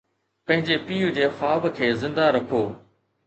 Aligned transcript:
پنهنجي 0.45 0.77
پيءُ 0.87 1.11
جي 1.17 1.27
خواب 1.37 1.67
کي 1.77 1.91
زندهه 2.05 2.33
رکو 2.37 2.61